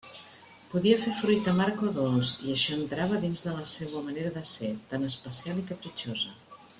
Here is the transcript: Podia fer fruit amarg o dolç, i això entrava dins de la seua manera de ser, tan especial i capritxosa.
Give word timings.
Podia 0.69 0.95
fer 1.01 1.11
fruit 1.19 1.49
amarg 1.51 1.83
o 1.89 1.91
dolç, 1.97 2.31
i 2.47 2.55
això 2.55 2.73
entrava 2.77 3.19
dins 3.27 3.45
de 3.49 3.53
la 3.61 3.67
seua 3.75 4.01
manera 4.09 4.33
de 4.39 4.43
ser, 4.57 4.71
tan 4.95 5.07
especial 5.13 5.65
i 5.65 5.71
capritxosa. 5.73 6.35